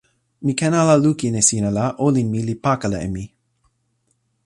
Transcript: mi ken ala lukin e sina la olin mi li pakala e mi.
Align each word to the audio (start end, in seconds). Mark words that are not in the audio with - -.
mi 0.43 0.53
ken 0.59 0.73
ala 0.81 0.95
lukin 1.03 1.35
e 1.39 1.43
sina 1.49 1.69
la 1.77 1.85
olin 2.05 2.27
mi 2.33 2.39
li 2.47 2.55
pakala 2.65 2.97
e 3.05 3.09
mi. 3.15 3.23